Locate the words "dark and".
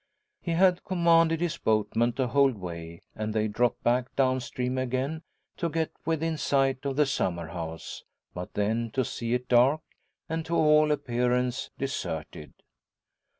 9.47-10.43